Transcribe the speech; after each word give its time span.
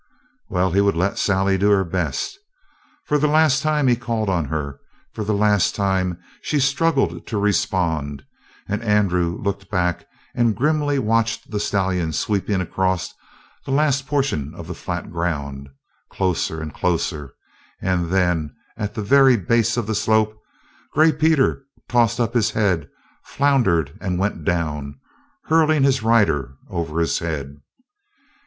Well, 0.49 0.71
he 0.71 0.81
would 0.81 0.95
let 0.95 1.19
Sally 1.19 1.59
do 1.59 1.69
her 1.69 1.83
best. 1.83 2.39
For 3.05 3.19
the 3.19 3.27
last 3.27 3.61
time 3.61 3.85
he 3.85 3.95
called 3.95 4.29
on 4.29 4.45
her; 4.45 4.79
for 5.13 5.23
the 5.23 5.35
last 5.35 5.75
time 5.75 6.17
she 6.41 6.59
struggled 6.59 7.27
to 7.27 7.37
respond, 7.37 8.23
and 8.67 8.81
Andrew 8.81 9.37
looked 9.39 9.69
back 9.69 10.07
and 10.33 10.55
grimly 10.55 10.97
watched 10.97 11.51
the 11.51 11.59
stallion 11.59 12.13
sweeping 12.13 12.61
across 12.61 13.13
the 13.63 13.69
last 13.69 14.07
portion 14.07 14.55
of 14.55 14.65
the 14.65 14.73
flat 14.73 15.11
ground, 15.11 15.69
closer, 16.09 16.65
closer, 16.73 17.35
and 17.79 18.09
then, 18.09 18.55
at 18.77 18.95
the 18.95 19.03
very 19.03 19.37
base 19.37 19.77
of 19.77 19.85
the 19.85 19.93
slope, 19.93 20.35
Gray 20.93 21.11
Peter 21.11 21.61
tossed 21.87 22.19
up 22.19 22.33
his 22.33 22.49
head, 22.49 22.89
floundered, 23.23 23.95
and 24.01 24.17
went 24.17 24.43
down, 24.45 24.99
hurling 25.45 25.83
his 25.83 26.01
rider 26.01 26.55
over 26.71 26.99
his 27.01 27.19
head. 27.19 27.57